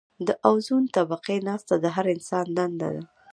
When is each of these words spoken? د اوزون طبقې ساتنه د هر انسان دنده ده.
د 0.27 0.29
اوزون 0.49 0.83
طبقې 0.95 1.37
ساتنه 1.47 1.75
د 1.83 1.85
هر 1.95 2.05
انسان 2.15 2.45
دنده 2.57 2.87
ده. 2.95 3.01